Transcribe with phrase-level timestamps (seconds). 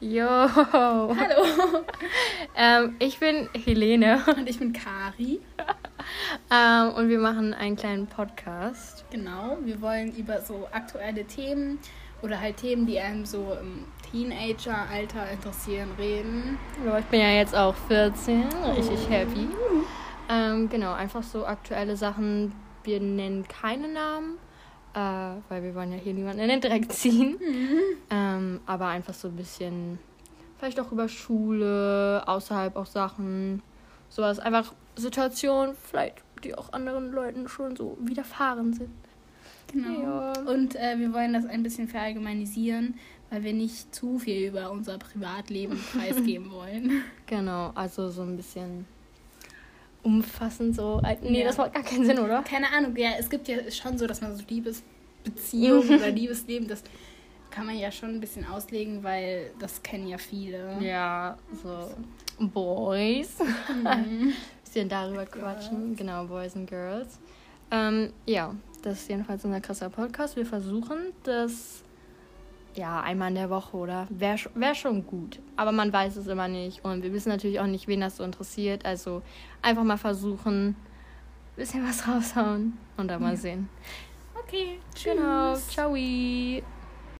[0.00, 0.24] Jo.
[0.28, 1.06] Hallo.
[2.56, 4.22] ähm, ich bin Helene.
[4.28, 5.40] Und ich bin Kari.
[6.52, 9.04] ähm, und wir machen einen kleinen Podcast.
[9.10, 11.80] Genau, wir wollen über so aktuelle Themen
[12.22, 16.60] oder halt Themen, die einem so im Teenager-Alter interessieren, reden.
[16.86, 18.44] Ja, ich bin ja jetzt auch 14,
[18.76, 19.48] richtig happy.
[20.30, 22.52] Ähm, genau, einfach so aktuelle Sachen.
[22.84, 24.38] Wir nennen keine Namen,
[24.94, 27.38] äh, weil wir wollen ja hier niemanden in den Dreck ziehen.
[27.40, 27.80] Mhm.
[28.10, 29.98] Ähm, aber einfach so ein bisschen,
[30.58, 33.62] vielleicht auch über Schule, außerhalb auch Sachen,
[34.08, 34.38] sowas.
[34.38, 38.90] Einfach Situationen, vielleicht, die auch anderen Leuten schon so widerfahren sind.
[39.72, 40.00] Genau.
[40.02, 40.32] Ja.
[40.50, 42.94] Und äh, wir wollen das ein bisschen verallgemeinisieren,
[43.30, 47.02] weil wir nicht zu viel über unser Privatleben preisgeben wollen.
[47.26, 48.86] Genau, also so ein bisschen
[50.02, 51.00] umfassend so.
[51.04, 51.46] Äh, nee, ja.
[51.46, 52.42] das macht gar keinen Sinn, oder?
[52.42, 56.82] Keine Ahnung, ja, es gibt ja schon so, dass man so Liebesbeziehungen oder Liebesleben, das
[57.50, 60.78] kann man ja schon ein bisschen auslegen, weil das kennen ja viele.
[60.80, 61.90] Ja, so
[62.38, 63.38] Boys.
[63.40, 64.34] Mhm.
[64.68, 65.96] bisschen darüber quatschen.
[65.96, 67.18] Genau, Boys and Girls.
[67.70, 70.36] Ähm, ja, das ist jedenfalls unser krasser Podcast.
[70.36, 71.82] Wir versuchen das
[72.74, 75.40] ja einmal in der Woche oder wäre wär schon gut.
[75.56, 78.24] Aber man weiß es immer nicht und wir wissen natürlich auch nicht, wen das so
[78.24, 78.84] interessiert.
[78.84, 79.22] Also
[79.62, 80.76] einfach mal versuchen, ein
[81.56, 83.36] bisschen was raushauen und dann mal ja.
[83.36, 83.68] sehen.
[84.34, 85.14] Okay, tschüss.
[85.14, 85.94] Genau, ciao.